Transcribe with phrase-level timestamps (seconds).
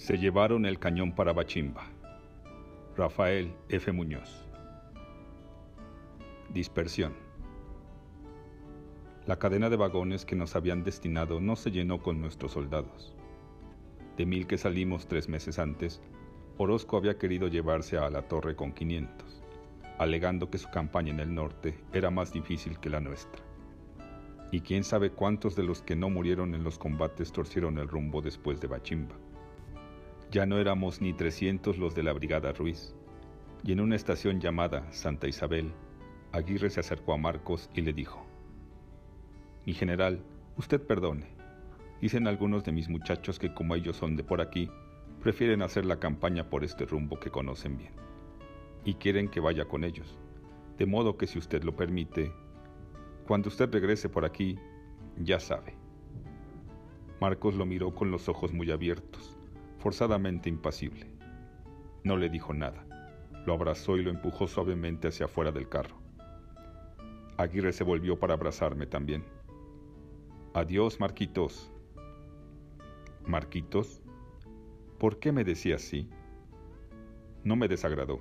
[0.00, 1.82] Se llevaron el cañón para Bachimba.
[2.96, 3.92] Rafael F.
[3.92, 4.48] Muñoz.
[6.48, 7.12] Dispersión.
[9.26, 13.14] La cadena de vagones que nos habían destinado no se llenó con nuestros soldados.
[14.16, 16.00] De mil que salimos tres meses antes,
[16.56, 19.42] Orozco había querido llevarse a la torre con 500,
[19.98, 23.42] alegando que su campaña en el norte era más difícil que la nuestra.
[24.50, 28.22] Y quién sabe cuántos de los que no murieron en los combates torcieron el rumbo
[28.22, 29.14] después de Bachimba.
[30.30, 32.94] Ya no éramos ni 300 los de la Brigada Ruiz,
[33.64, 35.72] y en una estación llamada Santa Isabel,
[36.30, 38.24] Aguirre se acercó a Marcos y le dijo,
[39.66, 40.22] Mi general,
[40.56, 41.26] usted perdone.
[42.00, 44.70] Dicen algunos de mis muchachos que como ellos son de por aquí,
[45.20, 47.92] prefieren hacer la campaña por este rumbo que conocen bien,
[48.84, 50.16] y quieren que vaya con ellos.
[50.78, 52.32] De modo que si usted lo permite,
[53.26, 54.56] cuando usted regrese por aquí,
[55.18, 55.74] ya sabe.
[57.20, 59.39] Marcos lo miró con los ojos muy abiertos,
[59.80, 61.06] forzadamente impasible.
[62.04, 62.86] No le dijo nada.
[63.46, 65.96] Lo abrazó y lo empujó suavemente hacia afuera del carro.
[67.36, 69.24] Aguirre se volvió para abrazarme también.
[70.54, 71.72] Adiós, Marquitos.
[73.26, 74.02] Marquitos,
[74.98, 76.08] ¿por qué me decía así?
[77.42, 78.20] No me desagradó.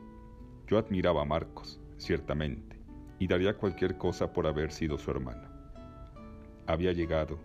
[0.67, 2.79] Yo admiraba a Marcos, ciertamente
[3.19, 5.47] y daría cualquier cosa por haber sido su hermano.
[6.65, 7.37] Había llegado,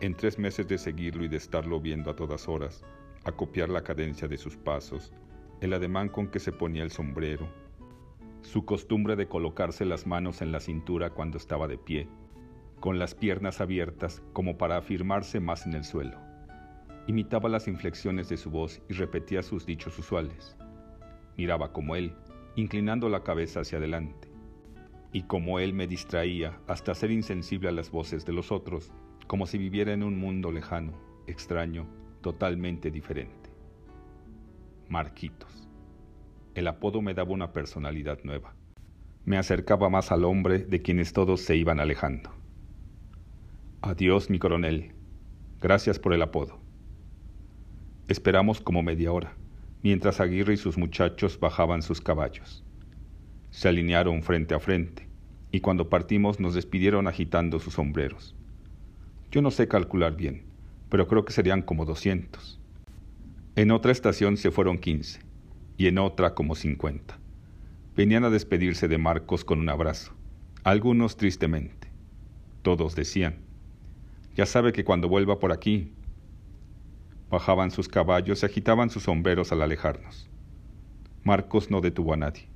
[0.00, 2.84] en tres meses de seguirlo y de estarlo viendo a todas horas,
[3.24, 5.12] a copiar la cadencia de sus pasos,
[5.60, 7.48] el ademán con que se ponía el sombrero,
[8.42, 12.08] su costumbre de colocarse las manos en la cintura cuando estaba de pie,
[12.80, 16.18] con las piernas abiertas como para afirmarse más en el suelo.
[17.06, 20.56] Imitaba las inflexiones de su voz y repetía sus dichos usuales.
[21.36, 22.14] Miraba como él,
[22.56, 24.30] inclinando la cabeza hacia adelante
[25.12, 28.92] y como él me distraía hasta ser insensible a las voces de los otros,
[29.26, 30.92] como si viviera en un mundo lejano,
[31.26, 31.86] extraño,
[32.20, 33.50] totalmente diferente.
[34.88, 35.68] Marquitos.
[36.54, 38.54] El apodo me daba una personalidad nueva.
[39.24, 42.30] Me acercaba más al hombre de quienes todos se iban alejando.
[43.82, 44.92] Adiós, mi coronel.
[45.60, 46.58] Gracias por el apodo.
[48.08, 49.34] Esperamos como media hora,
[49.82, 52.64] mientras Aguirre y sus muchachos bajaban sus caballos.
[53.50, 55.08] Se alinearon frente a frente,
[55.52, 58.34] y cuando partimos nos despidieron agitando sus sombreros.
[59.30, 60.49] Yo no sé calcular bien,
[60.90, 62.60] pero creo que serían como doscientos.
[63.56, 65.20] En otra estación se fueron quince,
[65.78, 67.18] y en otra como cincuenta.
[67.96, 70.12] Venían a despedirse de Marcos con un abrazo,
[70.62, 71.88] algunos tristemente.
[72.62, 73.38] Todos decían,
[74.36, 75.92] ya sabe que cuando vuelva por aquí...
[77.30, 80.28] Bajaban sus caballos y agitaban sus sombreros al alejarnos.
[81.22, 82.48] Marcos no detuvo a nadie.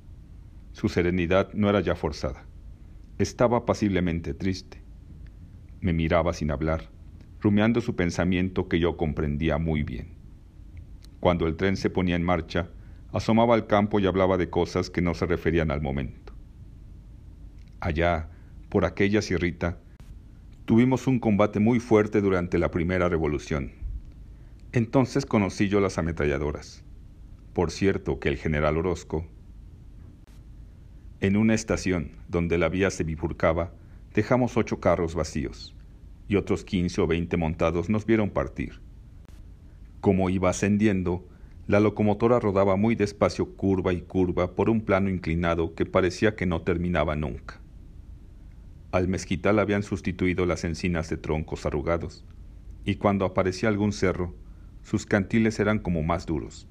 [0.73, 2.45] Su serenidad no era ya forzada.
[3.17, 4.81] Estaba apaciblemente triste.
[5.79, 6.89] Me miraba sin hablar,
[7.45, 10.07] rumiando su pensamiento que yo comprendía muy bien.
[11.19, 12.69] Cuando el tren se ponía en marcha,
[13.13, 16.33] asomaba al campo y hablaba de cosas que no se referían al momento.
[17.79, 18.29] Allá,
[18.67, 19.77] por aquella sierrita,
[20.65, 23.73] tuvimos un combate muy fuerte durante la primera revolución.
[24.71, 26.83] Entonces conocí yo las ametralladoras.
[27.53, 29.27] Por cierto que el general Orozco,
[31.19, 33.71] en una estación donde la vía se bifurcaba,
[34.15, 35.74] dejamos ocho carros vacíos,
[36.27, 38.81] y otros quince o veinte montados nos vieron partir.
[40.01, 41.27] Como iba ascendiendo,
[41.67, 46.45] la locomotora rodaba muy despacio curva y curva por un plano inclinado que parecía que
[46.45, 47.59] no terminaba nunca.
[48.91, 52.23] Al mezquital habían sustituido las encinas de troncos arrugados,
[52.85, 54.35] y cuando aparecía algún cerro,
[54.83, 56.67] sus cantiles eran como más duros,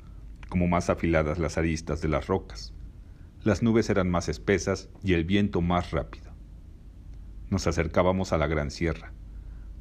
[0.49, 2.73] como más afiladas las aristas de las rocas.
[3.43, 6.31] Las nubes eran más espesas y el viento más rápido.
[7.51, 9.13] Nos acercábamos a la gran sierra.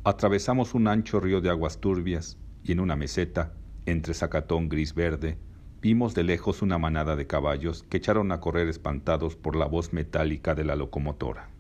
[0.06, 3.53] Atravesamos un ancho río de aguas turbias y en una meseta,
[3.86, 5.38] entre zacatón gris-verde,
[5.81, 9.94] vimos de lejos una manada de caballos que echaron a correr espantados por la voz
[9.94, 11.52] metálica de la locomotora.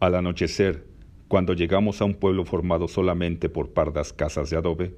[0.00, 0.86] Al anochecer,
[1.28, 4.96] cuando llegamos a un pueblo formado solamente por pardas casas de adobe,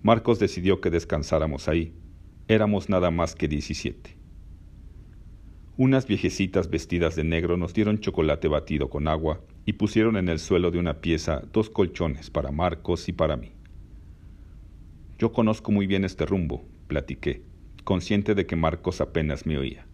[0.00, 1.92] Marcos decidió que descansáramos ahí.
[2.46, 4.16] Éramos nada más que diecisiete.
[5.76, 10.38] Unas viejecitas vestidas de negro nos dieron chocolate batido con agua y pusieron en el
[10.38, 13.52] suelo de una pieza dos colchones para Marcos y para mí.
[15.18, 17.42] Yo conozco muy bien este rumbo, platiqué,
[17.84, 19.86] consciente de que Marcos apenas me oía.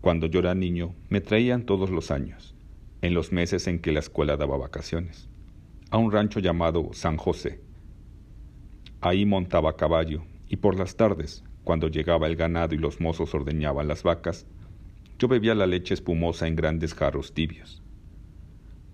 [0.00, 2.54] Cuando yo era niño, me traían todos los años,
[3.02, 5.28] en los meses en que la escuela daba vacaciones,
[5.90, 7.60] a un rancho llamado San José.
[9.00, 13.34] Ahí montaba a caballo y por las tardes, cuando llegaba el ganado y los mozos
[13.34, 14.46] ordeñaban las vacas,
[15.18, 17.82] yo bebía la leche espumosa en grandes jarros tibios.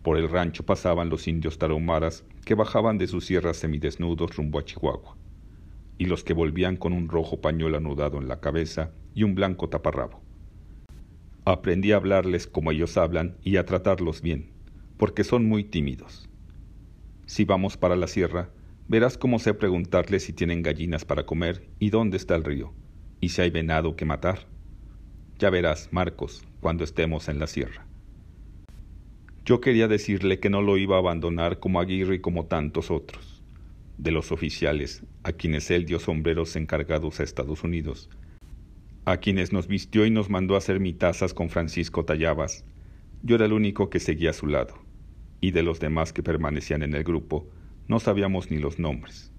[0.02, 4.64] Por el rancho pasaban los indios tarahumaras que bajaban de sus sierras semidesnudos rumbo a
[4.64, 5.16] Chihuahua.
[5.98, 9.68] y los que volvían con un rojo pañuelo anudado en la cabeza y un blanco
[9.68, 10.20] taparrabo.
[11.44, 14.50] Aprendí a hablarles como ellos hablan y a tratarlos bien,
[14.96, 16.28] porque son muy tímidos.
[17.26, 18.50] Si vamos para la sierra,
[18.88, 22.72] verás cómo sé preguntarles si tienen gallinas para comer y dónde está el río,
[23.20, 24.48] y si hay venado que matar.
[25.38, 27.86] Ya verás, Marcos, cuando estemos en la sierra.
[29.44, 33.42] Yo quería decirle que no lo iba a abandonar como Aguirre y como tantos otros
[33.98, 38.08] de los oficiales, a quienes él dio sombreros encargados a Estados Unidos,
[39.04, 42.64] a quienes nos vistió y nos mandó a hacer mitazas con Francisco Tallabas,
[43.22, 44.74] yo era el único que seguía a su lado,
[45.40, 47.48] y de los demás que permanecían en el grupo,
[47.88, 49.32] no sabíamos ni los nombres.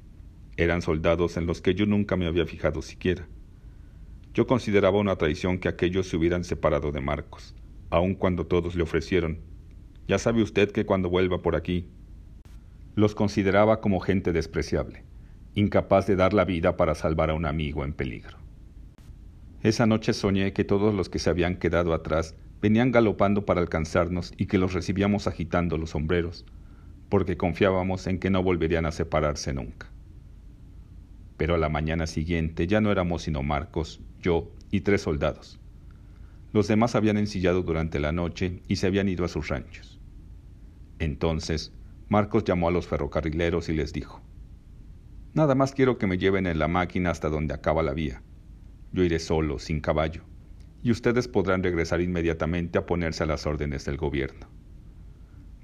[0.58, 3.28] Eran soldados en los que yo nunca me había fijado siquiera.
[4.34, 7.56] Yo consideraba una traición que aquellos se hubieran separado de Marcos,
[7.90, 9.53] aun cuando todos le ofrecieron.
[10.08, 11.88] Ya sabe usted que cuando vuelva por aquí,
[12.96, 15.04] los consideraba como gente despreciable,
[15.56, 18.38] incapaz de dar la vida para salvar a un amigo en peligro.
[19.64, 24.34] Esa noche soñé que todos los que se habían quedado atrás venían galopando para alcanzarnos
[24.38, 26.46] y que los recibíamos agitando los sombreros,
[27.10, 29.90] porque confiábamos en que no volverían a separarse nunca.
[31.38, 35.60] Pero a la mañana siguiente ya no éramos sino Marcos, yo y tres soldados.
[36.52, 39.93] Los demás habían ensillado durante la noche y se habían ido a sus ranchos.
[41.04, 41.74] Entonces
[42.08, 44.22] Marcos llamó a los ferrocarrileros y les dijo,
[45.34, 48.22] Nada más quiero que me lleven en la máquina hasta donde acaba la vía.
[48.94, 50.24] Yo iré solo, sin caballo,
[50.82, 54.48] y ustedes podrán regresar inmediatamente a ponerse a las órdenes del gobierno.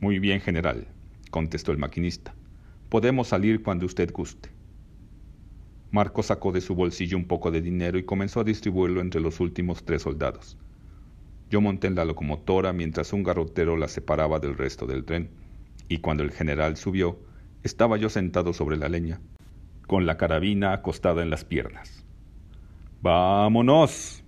[0.01, 0.87] Muy bien, general,
[1.31, 2.35] contestó el maquinista.
[2.89, 4.49] Podemos salir cuando usted guste.
[5.91, 9.39] Marcos sacó de su bolsillo un poco de dinero y comenzó a distribuirlo entre los
[9.39, 10.57] últimos tres soldados.
[11.49, 15.31] Yo monté en la locomotora mientras un garrotero la separaba del resto del tren
[15.87, 17.19] y cuando el general subió,
[17.63, 19.19] estaba yo sentado sobre la leña,
[19.87, 22.05] con la carabina acostada en las piernas.
[23.01, 24.23] ¡Vámonos!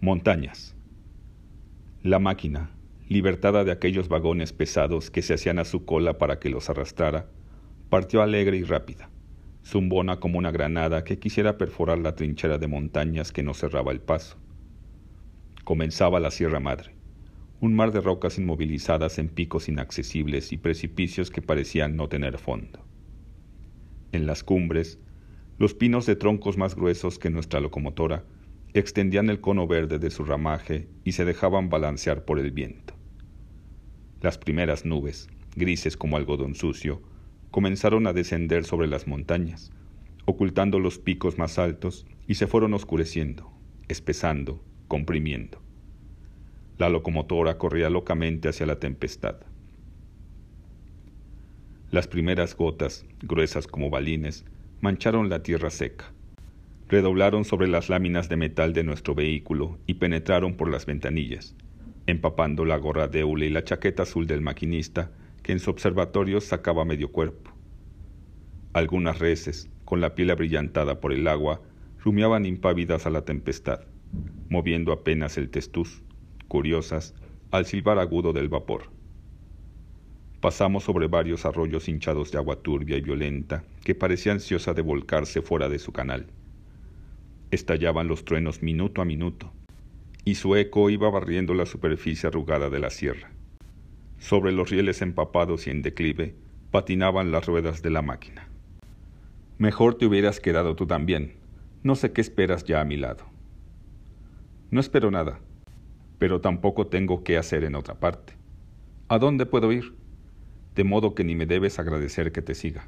[0.00, 0.76] Montañas.
[2.02, 2.70] La máquina,
[3.08, 7.26] libertada de aquellos vagones pesados que se hacían a su cola para que los arrastrara,
[7.88, 9.08] partió alegre y rápida,
[9.64, 14.00] zumbona como una granada que quisiera perforar la trinchera de montañas que nos cerraba el
[14.00, 14.36] paso.
[15.68, 16.94] Comenzaba la Sierra Madre
[17.60, 22.86] un mar de rocas inmovilizadas en picos inaccesibles y precipicios que parecían no tener fondo.
[24.12, 24.98] En las cumbres,
[25.58, 28.24] los pinos de troncos más gruesos que nuestra locomotora
[28.72, 32.94] extendían el cono verde de su ramaje y se dejaban balancear por el viento.
[34.22, 37.02] Las primeras nubes, grises como algodón sucio,
[37.50, 39.70] comenzaron a descender sobre las montañas,
[40.24, 43.52] ocultando los picos más altos y se fueron oscureciendo,
[43.88, 45.60] espesando, comprimiendo.
[46.78, 49.36] La locomotora corría locamente hacia la tempestad.
[51.90, 54.44] Las primeras gotas, gruesas como balines,
[54.80, 56.12] mancharon la tierra seca.
[56.88, 61.54] Redoblaron sobre las láminas de metal de nuestro vehículo y penetraron por las ventanillas,
[62.06, 65.10] empapando la gorra de hule y la chaqueta azul del maquinista,
[65.42, 67.52] que en su observatorio sacaba medio cuerpo.
[68.72, 71.60] Algunas reses, con la piel abrillantada por el agua,
[72.04, 73.80] rumiaban impávidas a la tempestad,
[74.48, 76.02] moviendo apenas el testuz
[76.48, 77.14] curiosas,
[77.50, 78.90] al silbar agudo del vapor.
[80.40, 85.42] Pasamos sobre varios arroyos hinchados de agua turbia y violenta que parecía ansiosa de volcarse
[85.42, 86.26] fuera de su canal.
[87.50, 89.52] Estallaban los truenos minuto a minuto,
[90.24, 93.30] y su eco iba barriendo la superficie arrugada de la sierra.
[94.18, 96.34] Sobre los rieles empapados y en declive
[96.70, 98.48] patinaban las ruedas de la máquina.
[99.58, 101.34] Mejor te hubieras quedado tú también.
[101.82, 103.24] No sé qué esperas ya a mi lado.
[104.70, 105.40] No espero nada,
[106.18, 108.34] pero tampoco tengo qué hacer en otra parte.
[109.08, 109.94] ¿A dónde puedo ir?
[110.74, 112.86] De modo que ni me debes agradecer que te siga.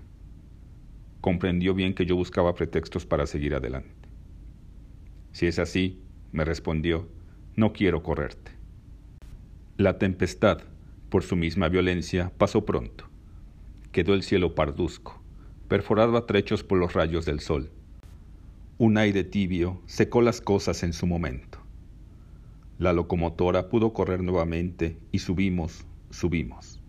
[1.22, 3.94] Comprendió bien que yo buscaba pretextos para seguir adelante.
[5.32, 5.99] Si es así,
[6.32, 7.08] me respondió,
[7.56, 8.52] no quiero correrte.
[9.78, 10.60] La tempestad,
[11.08, 13.06] por su misma violencia, pasó pronto.
[13.90, 15.22] Quedó el cielo parduzco,
[15.66, 17.70] perforado a trechos por los rayos del sol.
[18.76, 21.69] Un aire tibio secó las cosas en su momento.
[22.80, 26.80] La locomotora pudo correr nuevamente y subimos, subimos.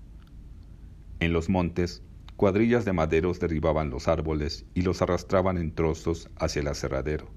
[1.19, 2.01] En los montes,
[2.37, 7.29] cuadrillas de maderos derribaban los árboles y los arrastraban en trozos hacia el aserradero.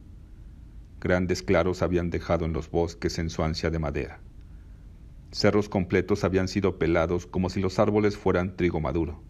[1.01, 4.21] Grandes claros habían dejado en los bosques en su ansia de madera.
[5.33, 9.21] Cerros completos habían sido pelados como si los árboles fueran trigo maduro.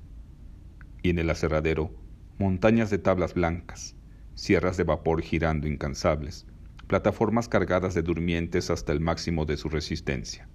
[1.00, 1.90] Y en el aserradero,
[2.38, 3.97] montañas de tablas blancas,
[4.35, 6.47] sierras de vapor girando incansables,
[6.87, 10.49] plataformas cargadas de durmientes hasta el máximo de su resistencia.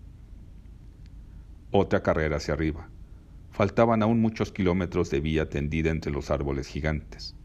[1.72, 2.90] Otra carrera hacia arriba,
[3.52, 7.36] faltaban aún muchos kilómetros de vía tendida entre los árboles gigantes,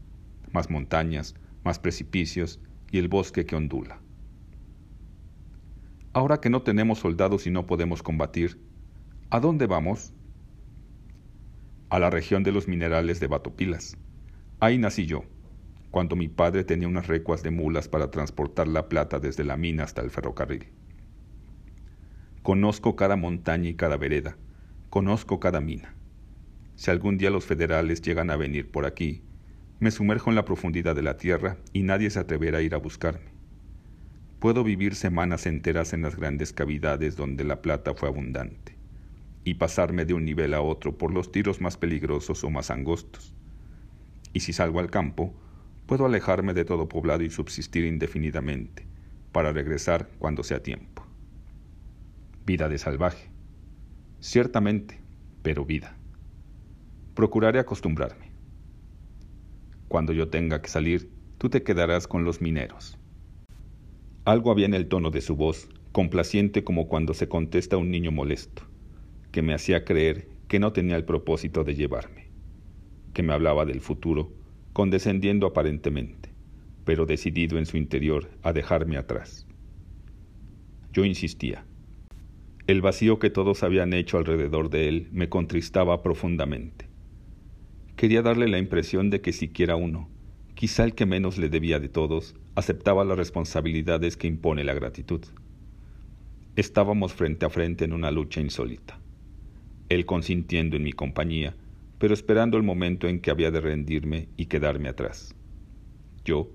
[0.51, 2.59] más montañas, más precipicios
[2.91, 3.99] y el bosque que ondula.
[6.13, 8.61] Ahora que no tenemos soldados y no podemos combatir,
[9.29, 10.13] ¿a dónde vamos?
[11.89, 13.97] A la región de los minerales de Batopilas.
[14.59, 15.25] Ahí nací yo,
[15.95, 19.85] cuando mi padre tenía unas recuas de mulas para transportar la plata desde la mina
[19.85, 20.65] hasta el ferrocarril.
[22.43, 24.35] Conozco cada montaña y cada vereda,
[24.89, 25.95] conozco cada mina.
[26.75, 29.23] Si algún día los federales llegan a venir por aquí,
[29.79, 32.79] me sumerjo en la profundidad de la tierra y nadie se atreverá a ir a
[32.79, 33.31] buscarme.
[34.39, 38.77] Puedo vivir semanas enteras en las grandes cavidades donde la plata fue abundante
[39.45, 43.33] y pasarme de un nivel a otro por los tiros más peligrosos o más angostos.
[44.33, 45.33] Y si salgo al campo,
[45.85, 48.87] puedo alejarme de todo poblado y subsistir indefinidamente,
[49.31, 51.05] para regresar cuando sea tiempo.
[52.45, 53.29] Vida de salvaje.
[54.19, 54.99] Ciertamente,
[55.41, 55.97] pero vida.
[57.13, 58.31] Procuraré acostumbrarme.
[59.87, 62.97] Cuando yo tenga que salir, tú te quedarás con los mineros.
[64.25, 67.91] Algo había en el tono de su voz, complaciente como cuando se contesta a un
[67.91, 68.63] niño molesto,
[69.31, 72.27] que me hacía creer que no tenía el propósito de llevarme,
[73.13, 74.31] que me hablaba del futuro,
[74.75, 76.33] condescendiendo aparentemente,
[76.83, 79.47] pero decidido en su interior a dejarme atrás.
[80.91, 81.63] Yo insistía.
[82.67, 86.89] El vacío que todos habían hecho alrededor de él me contristaba profundamente.
[87.95, 90.09] Quería darle la impresión de que siquiera uno,
[90.55, 95.21] quizá el que menos le debía de todos, aceptaba las responsabilidades que impone la gratitud.
[96.57, 98.99] Estábamos frente a frente en una lucha insólita.
[99.87, 101.55] Él consintiendo en mi compañía,
[102.05, 105.33] pero esperando el momento en que había de rendirme y quedarme atrás.
[106.23, 106.51] Yo,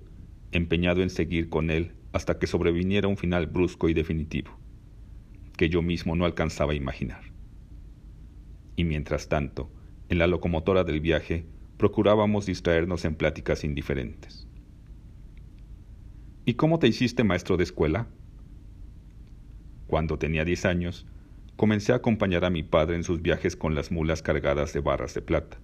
[0.53, 4.57] empeñado en seguir con él hasta que sobreviniera un final brusco y definitivo
[5.57, 7.33] que yo mismo no alcanzaba a imaginar.
[8.77, 9.69] Y mientras tanto,
[10.07, 14.47] en la locomotora del viaje, procurábamos distraernos en pláticas indiferentes.
[16.45, 18.07] ¿Y cómo te hiciste maestro de escuela?
[19.87, 21.05] Cuando tenía diez años,
[21.61, 25.13] comencé a acompañar a mi padre en sus viajes con las mulas cargadas de barras
[25.13, 25.59] de plata.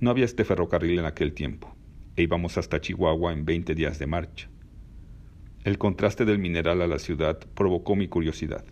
[0.00, 1.76] No había este ferrocarril en aquel tiempo,
[2.16, 4.50] e íbamos hasta Chihuahua en veinte días de marcha.
[5.62, 8.64] El contraste del mineral a la ciudad provocó mi curiosidad.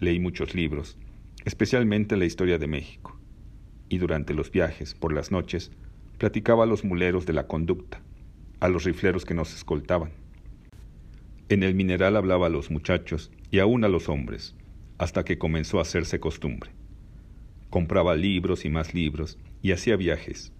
[0.00, 0.98] Leí muchos libros,
[1.44, 3.16] especialmente la historia de México,
[3.88, 5.70] y durante los viajes, por las noches,
[6.18, 8.02] platicaba a los muleros de la conducta,
[8.58, 10.10] a los rifleros que nos escoltaban.
[11.48, 14.56] En el mineral hablaba a los muchachos y aún a los hombres,
[14.98, 16.70] hasta que comenzó a hacerse costumbre.
[17.70, 20.52] Compraba libros y más libros y hacía viajes.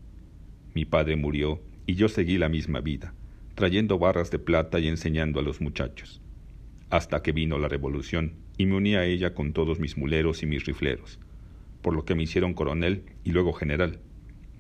[0.75, 3.15] Mi padre murió y yo seguí la misma vida,
[3.55, 6.21] trayendo barras de plata y enseñando a los muchachos,
[6.91, 10.47] hasta que vino la revolución y me uní a ella con todos mis muleros y
[10.47, 11.19] mis rifleros,
[11.81, 14.01] por lo que me hicieron coronel y luego general.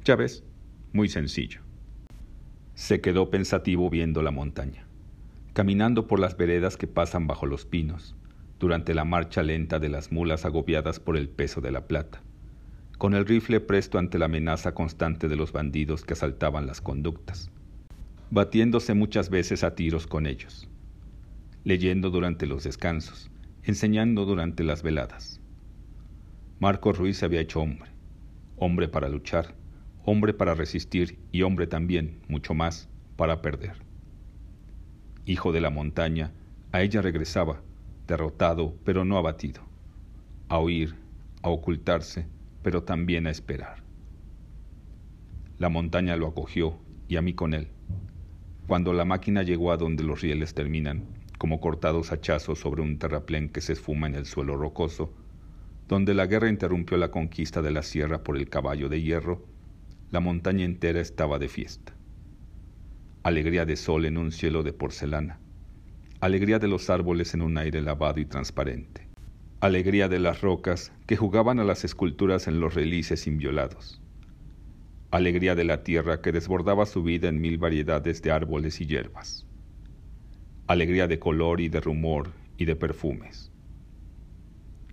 [0.05, 0.45] Ya ves,
[0.93, 1.61] muy sencillo.
[2.75, 4.87] Se quedó pensativo viendo la montaña,
[5.53, 8.15] caminando por las veredas que pasan bajo los pinos,
[8.59, 12.23] durante la marcha lenta de las mulas agobiadas por el peso de la plata,
[12.99, 17.51] con el rifle presto ante la amenaza constante de los bandidos que asaltaban las conductas,
[18.31, 20.69] batiéndose muchas veces a tiros con ellos,
[21.65, 23.31] leyendo durante los descansos,
[23.63, 25.41] enseñando durante las veladas.
[26.59, 27.91] Marcos Ruiz se había hecho hombre,
[28.57, 29.55] hombre para luchar,
[30.07, 31.19] hombre para resistir.
[31.33, 33.75] Y hombre también, mucho más, para perder.
[35.27, 36.33] Hijo de la montaña,
[36.73, 37.61] a ella regresaba,
[38.07, 39.63] derrotado pero no abatido,
[40.49, 40.95] a huir,
[41.43, 42.27] a ocultarse,
[42.63, 43.83] pero también a esperar.
[45.59, 47.69] La montaña lo acogió y a mí con él.
[48.67, 51.05] Cuando la máquina llegó a donde los rieles terminan,
[51.39, 55.13] como cortados hachazos sobre un terraplén que se esfuma en el suelo rocoso,
[55.89, 59.47] donde la guerra interrumpió la conquista de la sierra por el caballo de hierro,
[60.11, 61.95] la montaña entera estaba de fiesta.
[63.23, 65.39] Alegría de sol en un cielo de porcelana,
[66.21, 69.09] alegría de los árboles en un aire lavado y transparente,
[69.61, 74.01] alegría de las rocas que jugaban a las esculturas en los relices inviolados,
[75.11, 79.47] alegría de la tierra que desbordaba su vida en mil variedades de árboles y hierbas
[80.67, 83.53] alegría de color y de rumor y de perfumes.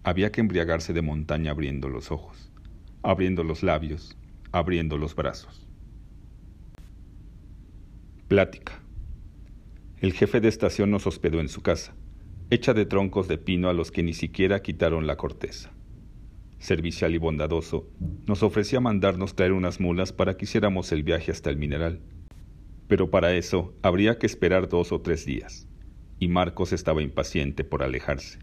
[0.03, 2.51] Había que embriagarse de montaña abriendo los ojos,
[3.01, 4.15] abriendo los labios,
[4.51, 5.67] abriendo los brazos.
[8.27, 8.82] Plática.
[10.03, 11.95] El jefe de estación nos hospedó en su casa,
[12.51, 15.72] hecha de troncos de pino a los que ni siquiera quitaron la corteza.
[16.60, 17.89] Servicial y bondadoso,
[18.27, 22.01] nos ofrecía mandarnos traer unas mulas para que hiciéramos el viaje hasta el mineral
[22.88, 25.67] pero para eso habría que esperar dos o tres días,
[26.19, 28.38] y Marcos estaba impaciente por alejarse.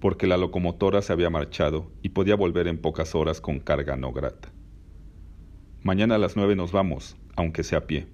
[0.00, 4.12] porque la locomotora se había marchado y podía volver en pocas horas con carga no
[4.12, 4.52] grata.
[5.82, 8.06] Mañana a las nueve nos vamos, aunque sea a pie.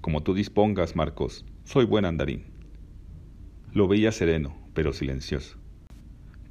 [0.00, 2.44] Como tú dispongas, Marcos, soy buen andarín.
[3.72, 5.58] Lo veía sereno, pero silencioso,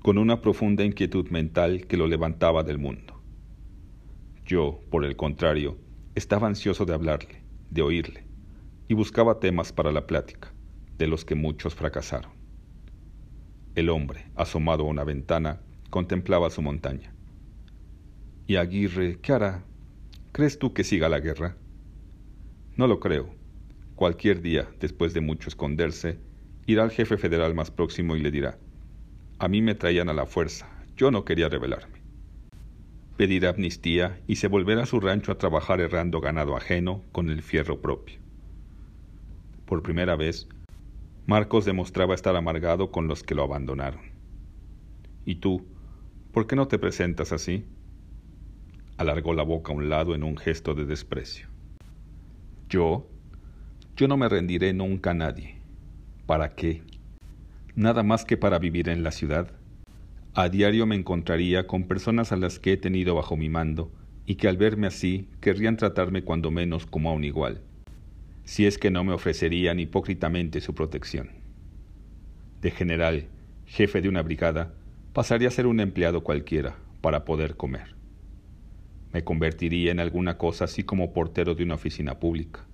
[0.01, 3.21] con una profunda inquietud mental que lo levantaba del mundo.
[4.45, 5.77] Yo, por el contrario,
[6.15, 8.25] estaba ansioso de hablarle, de oírle,
[8.89, 10.53] y buscaba temas para la plática,
[10.97, 12.33] de los que muchos fracasaron.
[13.73, 17.15] El hombre, asomado a una ventana, contemplaba su montaña.
[18.47, 19.63] ¿Y Aguirre qué hará?
[20.33, 21.55] ¿Crees tú que siga la guerra?
[22.75, 23.34] No lo creo.
[23.95, 26.19] Cualquier día, después de mucho esconderse,
[26.65, 28.59] irá al jefe federal más próximo y le dirá,
[29.39, 31.99] a mí me traían a la fuerza, yo no quería rebelarme.
[33.15, 37.41] Pedirá amnistía y se volverá a su rancho a trabajar errando ganado ajeno con el
[37.41, 38.19] fierro propio.
[39.65, 40.49] Por primera vez,
[41.25, 44.01] Marcos demostraba estar amargado con los que lo abandonaron.
[45.25, 45.65] ¿Y tú,
[46.33, 47.65] por qué no te presentas así?
[48.97, 51.47] Alargó la boca a un lado en un gesto de desprecio.
[52.69, 53.14] ¿Yo?
[53.95, 55.55] Yo no me rendiré nunca a nadie.
[56.25, 56.81] ¿Para qué?
[57.75, 59.51] Nada más que para vivir en la ciudad.
[60.33, 63.91] A diario me encontraría con personas a las que he tenido bajo mi mando
[64.25, 67.61] y que al verme así querrían tratarme cuando menos como a un igual
[68.45, 71.31] si es que no me ofrecerían hipócritamente su protección.
[72.61, 73.27] De general,
[73.65, 74.73] jefe de una brigada,
[75.13, 77.95] pasaría a ser un empleado cualquiera para poder comer.
[79.11, 82.65] Me convertiría en alguna cosa así como portero de una oficina pública,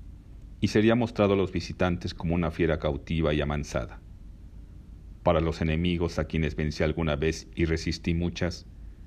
[0.62, 4.00] y sería mostrado a los visitantes como una fiera cautiva y amansada.
[5.24, 8.66] Para los enemigos a quienes vencí alguna vez y resistí muchas,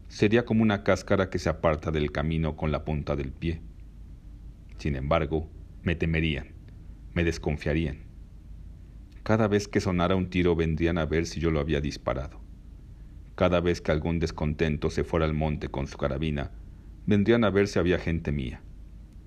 [0.08, 3.62] sería como una cáscara que se aparta del camino con la punta del pie.
[4.76, 5.48] Sin embargo,
[5.82, 6.54] me temerían
[7.14, 7.98] me desconfiarían.
[9.22, 12.40] Cada vez que sonara un tiro vendrían a ver si yo lo había disparado.
[13.36, 16.50] Cada vez que algún descontento se fuera al monte con su carabina,
[17.06, 18.62] vendrían a ver si había gente mía.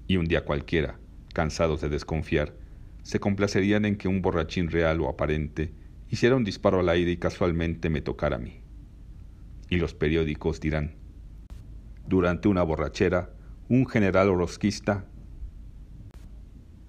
[0.06, 1.00] Y un día cualquiera,
[1.38, 2.56] cansados de desconfiar,
[3.04, 5.72] se complacerían en que un borrachín real o aparente
[6.10, 8.62] hiciera un disparo al aire y casualmente me tocara a mí.
[9.70, 10.96] Y los periódicos dirán,
[12.08, 13.30] durante una borrachera,
[13.70, 15.06] un general orosquista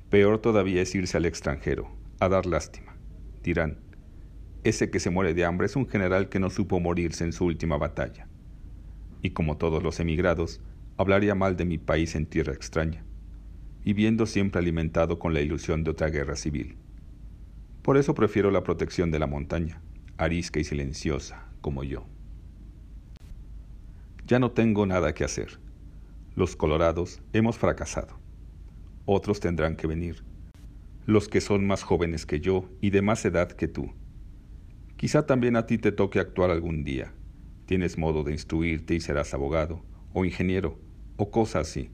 [0.09, 2.96] Peor todavía es irse al extranjero, a dar lástima.
[3.42, 3.77] Dirán,
[4.64, 7.44] ese que se muere de hambre es un general que no supo morirse en su
[7.44, 8.27] última batalla.
[9.20, 10.62] Y como todos los emigrados,
[10.96, 13.05] hablaría mal de mi país en tierra extraña,
[13.85, 16.77] viviendo siempre alimentado con la ilusión de otra guerra civil.
[17.83, 19.81] Por eso prefiero la protección de la montaña,
[20.17, 22.07] arisca y silenciosa, como yo.
[24.27, 25.59] Ya no tengo nada que hacer.
[26.35, 28.19] Los colorados hemos fracasado
[29.11, 30.23] otros tendrán que venir,
[31.07, 33.95] los que son más jóvenes que yo y de más edad que tú.
[34.99, 37.14] Quizá también a ti te toque actuar algún día.
[37.64, 40.79] Tienes modo de instruirte y serás abogado, o ingeniero,
[41.17, 41.91] o cosa así.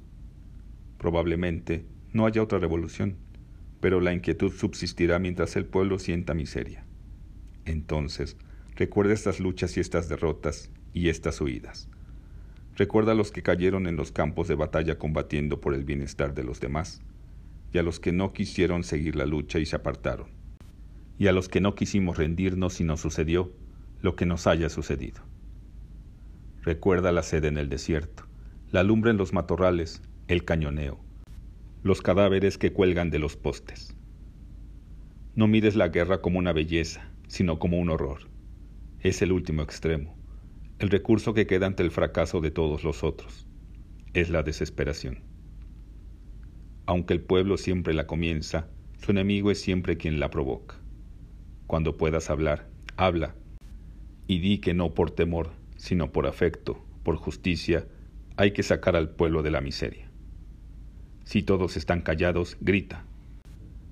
[1.04, 3.18] Probablemente no haya otra revolución,
[3.82, 6.86] pero la inquietud subsistirá mientras el pueblo sienta miseria.
[7.66, 8.38] Entonces,
[8.74, 11.90] recuerda estas luchas y estas derrotas y estas huidas.
[12.74, 16.42] Recuerda a los que cayeron en los campos de batalla combatiendo por el bienestar de
[16.42, 17.02] los demás,
[17.70, 20.28] y a los que no quisieron seguir la lucha y se apartaron,
[21.18, 23.52] y a los que no quisimos rendirnos y nos sucedió
[24.00, 25.20] lo que nos haya sucedido.
[26.62, 28.24] Recuerda la sed en el desierto,
[28.70, 31.00] la lumbre en los matorrales, el cañoneo,
[31.82, 33.96] los cadáveres que cuelgan de los postes.
[35.34, 38.28] No mires la guerra como una belleza, sino como un horror.
[39.00, 40.14] Es el último extremo
[40.80, 43.46] el recurso que queda ante el fracaso de todos los otros
[44.12, 45.20] es la desesperación.
[46.84, 48.68] Aunque el pueblo siempre la comienza,
[49.00, 50.76] su enemigo es siempre quien la provoca.
[51.66, 53.34] Cuando puedas hablar, habla,
[54.26, 57.86] y di que no por temor, sino por afecto, por justicia,
[58.36, 60.03] hay que sacar al pueblo de la miseria.
[61.24, 63.04] Si todos están callados, grita.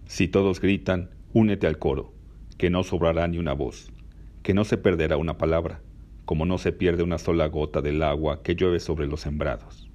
[0.06, 2.12] Si todos gritan, únete al coro,
[2.58, 3.90] que no sobrará ni una voz,
[4.42, 5.80] que no se perderá una palabra,
[6.26, 9.90] como no se pierde una sola gota del agua que llueve sobre los sembrados.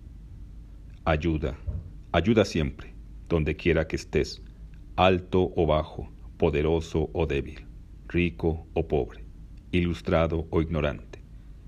[1.06, 1.56] Ayuda,
[2.12, 2.96] ayuda siempre,
[3.30, 4.42] donde quiera que estés,
[4.96, 7.68] alto o bajo, poderoso o débil,
[8.08, 9.26] rico o pobre,
[9.72, 11.22] ilustrado o ignorante.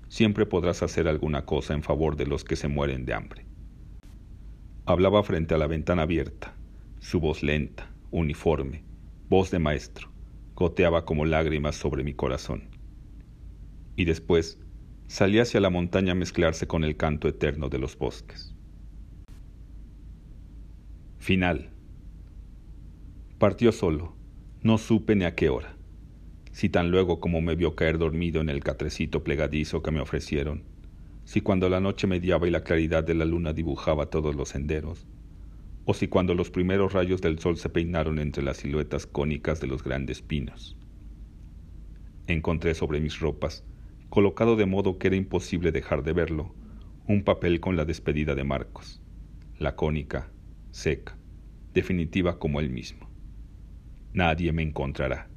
[0.08, 3.49] Siempre podrás hacer alguna cosa en favor de los que se mueren de hambre.
[4.90, 6.52] Hablaba frente a la ventana abierta,
[6.98, 8.82] su voz lenta, uniforme,
[9.28, 10.08] voz de maestro,
[10.56, 12.70] goteaba como lágrimas sobre mi corazón
[13.94, 14.58] y después
[15.06, 18.56] salía hacia la montaña a mezclarse con el canto eterno de los bosques.
[21.18, 21.70] Final.
[23.38, 24.16] Partió solo,
[24.60, 25.76] no supe ni a qué hora.
[26.50, 30.64] si tan luego como me vio caer dormido en el catrecito plegadizo que me ofrecieron,
[31.30, 35.06] si cuando la noche mediaba y la claridad de la luna dibujaba todos los senderos,
[35.84, 39.68] o si cuando los primeros rayos del sol se peinaron entre las siluetas cónicas de
[39.68, 40.76] los grandes pinos.
[42.26, 43.62] Encontré sobre mis ropas,
[44.08, 46.52] colocado de modo que era imposible dejar de verlo,
[47.06, 49.00] un papel con la despedida de Marcos,
[49.56, 50.32] lacónica,
[50.72, 51.16] seca,
[51.72, 53.08] definitiva como él mismo.
[54.12, 55.30] Nadie me encontrará.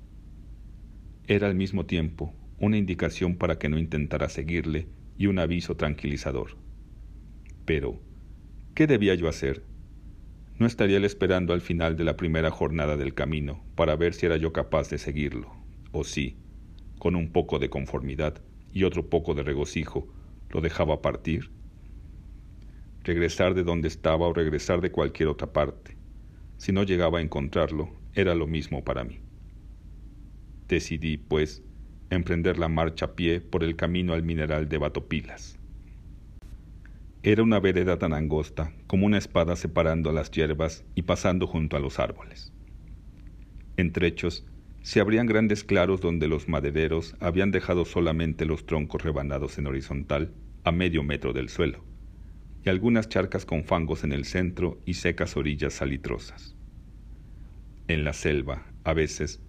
[1.27, 4.87] Era al mismo tiempo una indicación para que no intentara seguirle
[5.23, 6.57] y un aviso tranquilizador.
[7.63, 8.01] Pero,
[8.75, 9.63] ¿qué debía yo hacer?
[10.59, 14.25] No estaría él esperando al final de la primera jornada del camino para ver si
[14.25, 15.49] era yo capaz de seguirlo,
[15.93, 16.35] o si,
[16.99, 20.13] con un poco de conformidad y otro poco de regocijo,
[20.49, 21.51] lo dejaba partir.
[23.05, 25.95] Regresar de donde estaba o regresar de cualquier otra parte.
[26.57, 29.21] Si no llegaba a encontrarlo, era lo mismo para mí.
[30.67, 31.63] Decidí, pues,
[32.15, 35.57] emprender la marcha a pie por el camino al mineral de Batopilas.
[37.23, 41.79] Era una vereda tan angosta como una espada separando las hierbas y pasando junto a
[41.79, 42.51] los árboles.
[43.77, 44.45] En trechos
[44.81, 50.33] se abrían grandes claros donde los madereros habían dejado solamente los troncos rebanados en horizontal
[50.65, 51.85] a medio metro del suelo,
[52.65, 56.57] y algunas charcas con fangos en el centro y secas orillas salitrosas.
[57.87, 59.41] En la selva, a veces,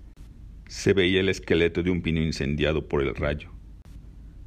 [0.67, 3.51] se veía el esqueleto de un pino incendiado por el rayo.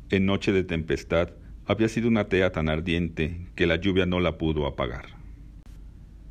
[0.10, 1.32] En noche de tempestad
[1.66, 5.06] había sido una tea tan ardiente que la lluvia no la pudo apagar.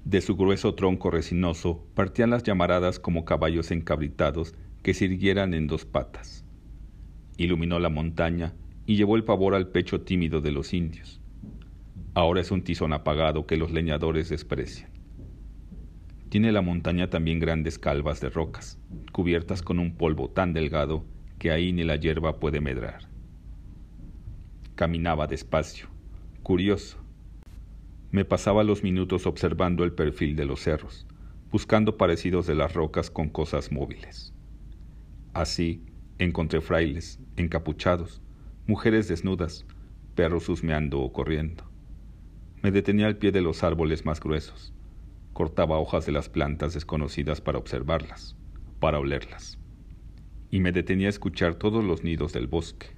[0.04, 5.66] De su grueso tronco resinoso partían las llamaradas como caballos encabritados que se irguieran en
[5.66, 6.44] dos patas.
[7.36, 8.54] Iluminó la montaña
[8.86, 11.20] y llevó el pavor al pecho tímido de los indios.
[12.14, 14.95] Ahora es un tizón apagado que los leñadores desprecian.
[16.36, 18.78] Tiene la montaña también grandes calvas de rocas,
[19.10, 21.02] cubiertas con un polvo tan delgado
[21.38, 23.08] que ahí ni la hierba puede medrar.
[24.74, 25.88] Caminaba despacio,
[26.42, 26.98] curioso,
[28.10, 31.06] me pasaba los minutos observando el perfil de los cerros,
[31.50, 34.34] buscando parecidos de las rocas con cosas móviles.
[35.32, 35.86] Así
[36.18, 38.20] encontré frailes, encapuchados,
[38.66, 39.64] mujeres desnudas,
[40.14, 41.64] perros husmeando o corriendo.
[42.62, 44.75] Me detenía al pie de los árboles más gruesos.
[45.36, 48.34] Cortaba hojas de las plantas desconocidas para observarlas,
[48.80, 49.58] para olerlas.
[50.50, 52.96] Y me detenía a escuchar todos los nidos del bosque.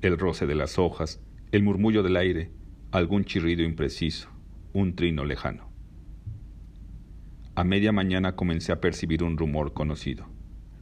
[0.00, 1.20] El roce de las hojas,
[1.52, 2.50] el murmullo del aire,
[2.90, 4.28] algún chirrido impreciso,
[4.72, 5.70] un trino lejano.
[7.54, 10.26] A media mañana comencé a percibir un rumor conocido,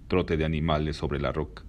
[0.08, 1.64] trote de animales sobre la roca.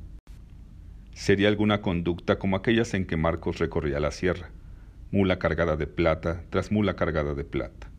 [1.14, 4.52] Sería alguna conducta como aquellas en que Marcos recorría la sierra,
[5.12, 7.92] mula cargada de plata tras mula cargada de plata.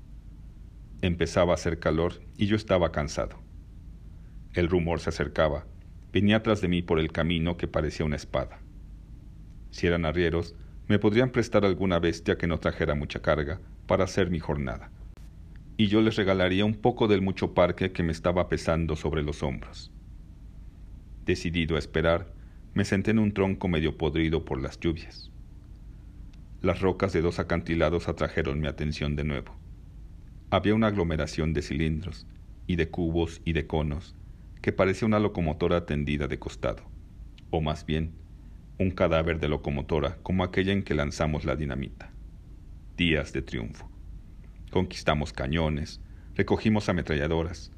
[1.01, 3.39] Empezaba a hacer calor y yo estaba cansado.
[4.53, 5.65] El rumor se acercaba,
[6.13, 8.59] venía tras de mí por el camino que parecía una espada.
[9.71, 10.57] Si eran arrieros,
[10.89, 14.91] me podrían prestar alguna bestia que no trajera mucha carga para hacer mi jornada,
[15.77, 19.45] y yo les regalaría un poco del mucho parque que me estaba pesando sobre los
[19.45, 19.93] hombros.
[21.25, 22.33] Decidido a esperar,
[22.75, 25.31] me senté en un tronco medio podrido por las lluvias.
[26.61, 29.68] Las rocas de dos acantilados atrajeron mi atención de nuevo.
[30.51, 32.27] Había una aglomeración de cilindros,
[32.67, 34.15] y de cubos y de conos,
[34.63, 36.85] que parecía una locomotora tendida de costado,
[37.51, 38.13] o más bien,
[38.79, 42.13] un cadáver de locomotora como aquella en que lanzamos la dinamita.
[42.97, 43.91] Días de triunfo.
[44.71, 46.01] Conquistamos cañones,
[46.35, 47.71] recogimos ametralladoras.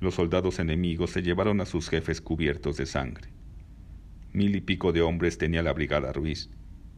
[0.00, 3.30] Los soldados enemigos se llevaron a sus jefes cubiertos de sangre.
[4.34, 6.50] Mil y pico de hombres tenía la brigada Ruiz,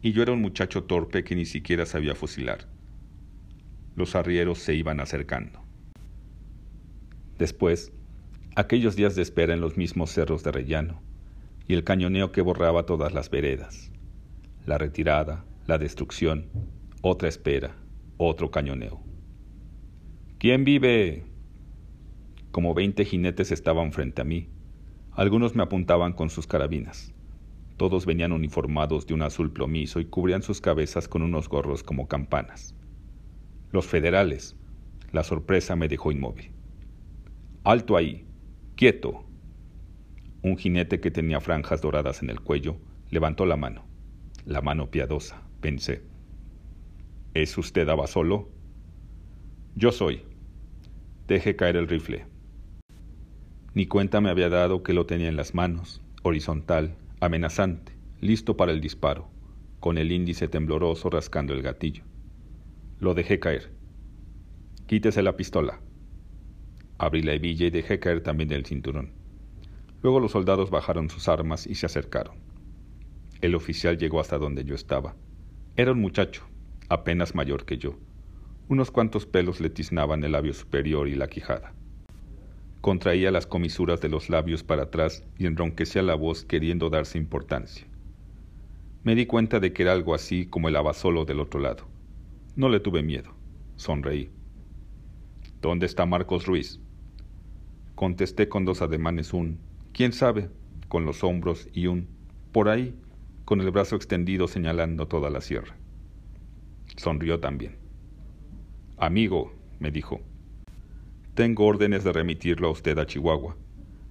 [0.03, 2.67] y yo era un muchacho torpe que ni siquiera sabía fusilar.
[4.01, 5.61] Los arrieros se iban acercando.
[7.37, 7.93] Después,
[8.57, 11.03] aquellos días de espera en los mismos cerros de rellano,
[11.69, 13.93] y el cañoneo que borraba todas las veredas.
[14.65, 16.47] La retirada, la destrucción,
[17.03, 17.77] otra espera,
[18.17, 19.03] otro cañoneo.
[20.39, 21.27] ¿Quién vive?
[22.53, 24.49] Como veinte jinetes estaban frente a mí.
[25.13, 27.13] Algunos me apuntaban con sus carabinas.
[27.77, 32.09] Todos venían uniformados de un azul plomizo y cubrían sus cabezas con unos gorros como
[32.09, 32.75] campanas.
[33.73, 34.57] Los federales.
[35.13, 36.51] La sorpresa me dejó inmóvil.
[37.63, 38.27] Alto ahí.
[38.75, 39.25] Quieto.
[40.43, 42.79] Un jinete que tenía franjas doradas en el cuello
[43.11, 43.85] levantó la mano.
[44.45, 46.03] La mano piadosa, pensé.
[47.33, 48.49] ¿Es usted Abasolo?
[49.77, 50.25] Yo soy.
[51.29, 52.27] Deje caer el rifle.
[53.73, 58.73] Ni cuenta me había dado que lo tenía en las manos, horizontal, amenazante, listo para
[58.73, 59.31] el disparo,
[59.79, 62.10] con el índice tembloroso rascando el gatillo.
[63.01, 63.71] Lo dejé caer.
[64.87, 65.81] Quítese la pistola.
[66.99, 69.13] Abrí la hebilla y dejé caer también el cinturón.
[70.03, 72.37] Luego los soldados bajaron sus armas y se acercaron.
[73.41, 75.17] El oficial llegó hasta donde yo estaba.
[75.77, 76.45] Era un muchacho,
[76.91, 77.97] apenas mayor que yo.
[78.69, 81.73] Unos cuantos pelos le tiznaban el labio superior y la quijada.
[82.83, 87.87] Contraía las comisuras de los labios para atrás y enronquecía la voz queriendo darse importancia.
[89.05, 91.90] Me di cuenta de que era algo así como el abasolo del otro lado.
[92.57, 93.33] No le tuve miedo.
[93.77, 94.31] Sonreí.
[95.61, 96.81] ¿Dónde está Marcos Ruiz?
[97.95, 99.59] Contesté con dos ademanes un
[99.93, 100.51] ¿quién sabe?
[100.89, 102.09] con los hombros y un
[102.53, 102.95] por ahí,
[103.45, 105.77] con el brazo extendido señalando toda la sierra.
[106.97, 107.77] Sonrió también.
[108.97, 110.21] Amigo, me dijo,
[111.35, 113.57] tengo órdenes de remitirlo a usted a Chihuahua.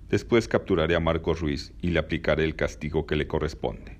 [0.09, 3.99] Después capturaré a Marcos Ruiz y le aplicaré el castigo que le corresponde.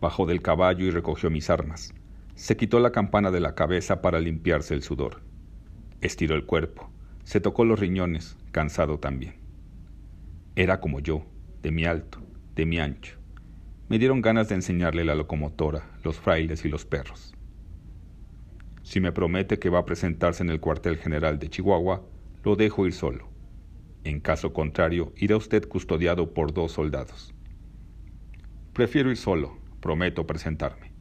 [0.00, 1.94] Bajó del caballo y recogió mis armas.
[2.34, 5.22] Se quitó la campana de la cabeza para limpiarse el sudor.
[6.00, 6.90] Estiró el cuerpo.
[7.24, 9.34] Se tocó los riñones, cansado también.
[10.56, 11.24] Era como yo,
[11.62, 12.18] de mi alto,
[12.54, 13.18] de mi ancho.
[13.88, 17.34] Me dieron ganas de enseñarle la locomotora, los frailes y los perros.
[18.82, 22.02] Si me promete que va a presentarse en el cuartel general de Chihuahua,
[22.42, 23.28] lo dejo ir solo.
[24.04, 27.34] En caso contrario, irá usted custodiado por dos soldados.
[28.72, 30.92] Prefiero ir solo, prometo presentarme.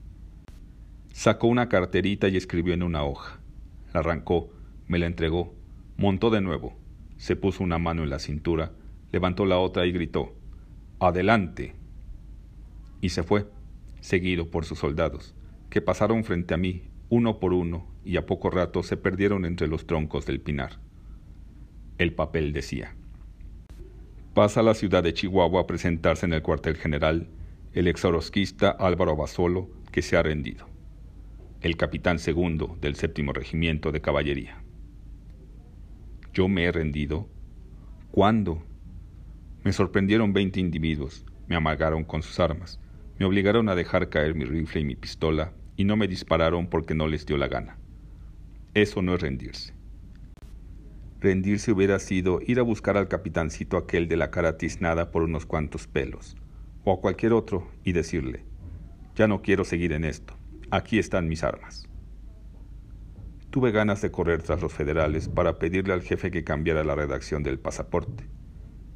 [1.11, 3.39] Sacó una carterita y escribió en una hoja.
[3.93, 4.49] La arrancó,
[4.87, 5.53] me la entregó,
[5.97, 6.77] montó de nuevo,
[7.17, 8.71] se puso una mano en la cintura,
[9.11, 10.33] levantó la otra y gritó,
[10.99, 11.75] Adelante.
[13.01, 13.47] Y se fue,
[13.99, 15.33] seguido por sus soldados,
[15.69, 19.67] que pasaron frente a mí uno por uno, y a poco rato se perdieron entre
[19.67, 20.79] los troncos del pinar.
[21.97, 22.95] El papel decía,
[24.33, 27.27] pasa a la ciudad de Chihuahua a presentarse en el cuartel general
[27.73, 30.67] el exorosquista Álvaro Basolo, que se ha rendido,
[31.61, 34.63] el capitán segundo del séptimo regimiento de caballería.
[36.33, 37.29] ¿Yo me he rendido?
[38.09, 38.63] ¿Cuándo?
[39.63, 42.79] Me sorprendieron veinte individuos, me amagaron con sus armas,
[43.19, 46.95] me obligaron a dejar caer mi rifle y mi pistola y no me dispararon porque
[46.95, 47.77] no les dio la gana.
[48.73, 49.75] Eso no es rendirse.
[51.19, 55.45] Rendirse hubiera sido ir a buscar al capitancito aquel de la cara tiznada por unos
[55.45, 56.35] cuantos pelos,
[56.83, 58.43] o a cualquier otro, y decirle,
[59.15, 60.40] ya no quiero seguir en esto,
[60.71, 61.87] aquí están mis armas.
[63.49, 67.43] Tuve ganas de correr tras los federales para pedirle al jefe que cambiara la redacción
[67.43, 68.23] del pasaporte,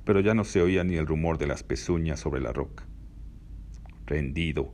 [0.05, 2.88] pero ya no se oía ni el rumor de las pezuñas sobre la roca.
[4.05, 4.73] Rendido,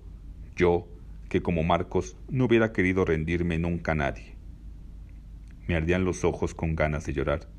[0.55, 0.87] yo,
[1.27, 4.35] que como Marcos no hubiera querido rendirme nunca nadie.
[5.67, 7.49] Me ardían los ojos con ganas de llorar.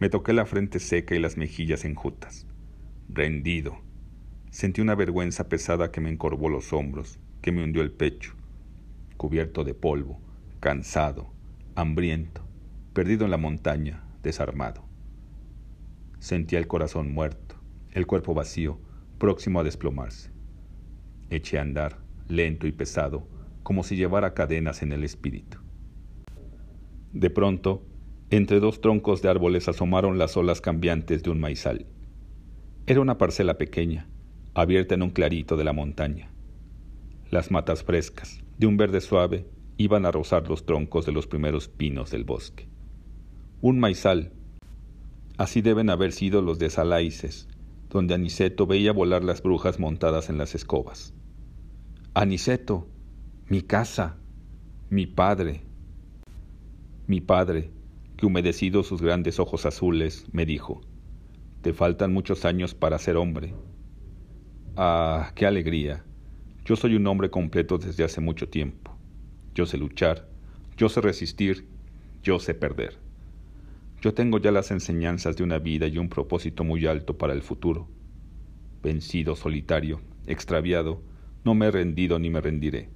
[0.00, 2.48] Me toqué la frente seca y las mejillas enjutas.
[3.08, 3.78] Rendido.
[4.50, 8.34] Sentí una vergüenza pesada que me encorvó los hombros, que me hundió el pecho.
[9.22, 10.18] Cubierto de polvo,
[10.58, 11.30] cansado,
[11.76, 12.42] hambriento,
[12.92, 14.82] perdido en la montaña, desarmado.
[16.18, 17.54] Sentía el corazón muerto,
[17.92, 18.80] el cuerpo vacío,
[19.18, 20.32] próximo a desplomarse.
[21.30, 23.28] Eché a andar, lento y pesado,
[23.62, 25.58] como si llevara cadenas en el espíritu.
[27.12, 27.86] De pronto,
[28.30, 31.86] entre dos troncos de árboles asomaron las olas cambiantes de un maizal.
[32.88, 34.08] Era una parcela pequeña,
[34.52, 36.31] abierta en un clarito de la montaña.
[37.32, 39.46] Las matas frescas, de un verde suave,
[39.78, 42.68] iban a rozar los troncos de los primeros pinos del bosque.
[43.62, 44.34] Un maizal.
[45.38, 47.48] Así deben haber sido los de Salaices,
[47.88, 51.14] donde Aniceto veía volar las brujas montadas en las escobas.
[52.12, 52.86] Aniceto,
[53.48, 54.18] mi casa,
[54.90, 55.62] mi padre.
[57.06, 57.70] Mi padre,
[58.18, 60.82] que humedecido sus grandes ojos azules, me dijo,
[61.62, 63.54] Te faltan muchos años para ser hombre.
[64.76, 66.04] Ah, qué alegría.
[66.64, 68.96] Yo soy un hombre completo desde hace mucho tiempo.
[69.52, 70.28] Yo sé luchar,
[70.76, 71.66] yo sé resistir,
[72.22, 72.98] yo sé perder.
[74.00, 77.42] Yo tengo ya las enseñanzas de una vida y un propósito muy alto para el
[77.42, 77.88] futuro.
[78.80, 81.02] Vencido, solitario, extraviado,
[81.44, 82.90] no me he rendido ni me rendiré.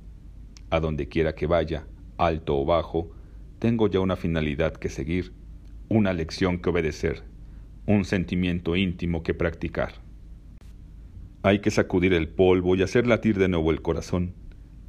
[0.71, 3.11] A donde quiera que vaya, alto o bajo,
[3.59, 5.33] tengo ya una finalidad que seguir,
[5.89, 7.25] una lección que obedecer,
[7.87, 10.06] un sentimiento íntimo que practicar.
[11.47, 14.35] Hay que sacudir el polvo y hacer latir de nuevo el corazón,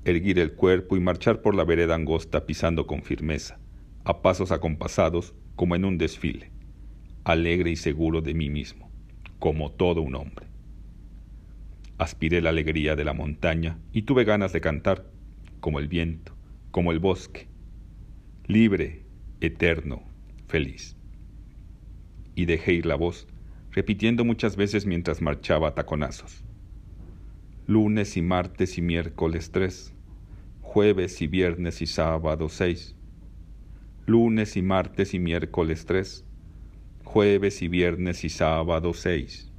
[0.06, 3.60] erguir el cuerpo y marchar por la vereda angosta pisando con firmeza,
[4.04, 6.50] a pasos acompasados como en un desfile,
[7.26, 8.90] alegre y seguro de mí mismo,
[9.38, 10.48] como todo un hombre.
[12.00, 15.06] Aspiré la alegría de la montaña y tuve ganas de cantar,
[15.60, 16.36] como el viento,
[16.72, 17.50] como el bosque,
[18.48, 19.06] libre,
[19.42, 20.02] eterno,
[20.48, 20.98] feliz.
[22.34, 23.28] Y dejé ir la voz,
[23.70, 26.47] repitiendo muchas veces mientras marchaba a taconazos.
[27.70, 29.94] Lunes y martes y miércoles tres,
[30.62, 32.96] jueves y viernes y sábado seis.
[34.06, 36.24] Lunes y martes y miércoles tres,
[37.04, 39.52] jueves y viernes y sábado seis.